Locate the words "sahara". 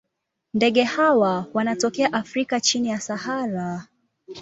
2.99-3.87